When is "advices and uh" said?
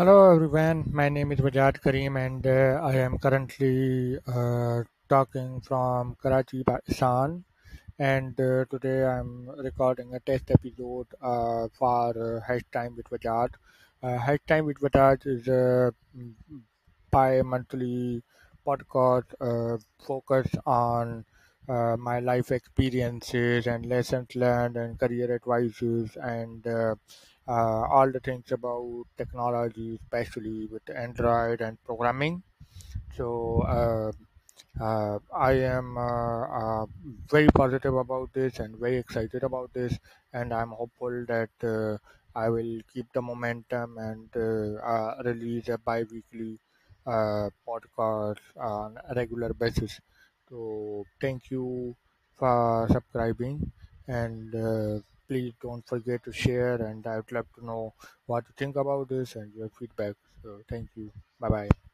25.34-26.94